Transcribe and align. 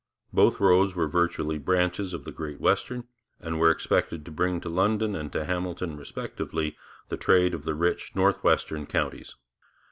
Both 0.33 0.59
roads 0.59 0.95
were 0.95 1.07
virtually 1.07 1.59
branches 1.59 2.11
of 2.11 2.23
the 2.25 2.31
Great 2.31 2.59
Western, 2.59 3.03
and 3.39 3.59
were 3.59 3.69
expected 3.69 4.25
to 4.25 4.31
bring 4.31 4.59
to 4.61 4.67
London 4.67 5.15
and 5.15 5.31
to 5.31 5.45
Hamilton 5.45 5.95
respectively 5.95 6.75
the 7.09 7.17
trade 7.17 7.53
of 7.53 7.65
the 7.65 7.75
rich 7.75 8.13
northwestern 8.15 8.87
counties. 8.87 9.35